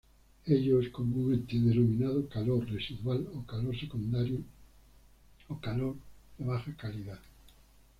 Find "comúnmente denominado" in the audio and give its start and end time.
0.89-2.27